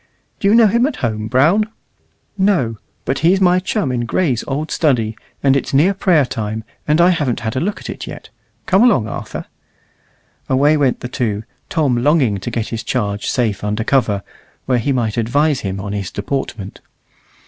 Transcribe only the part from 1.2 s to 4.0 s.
Brown?" "No; but he's my chum